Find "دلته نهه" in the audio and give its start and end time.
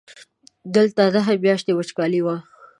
0.75-1.33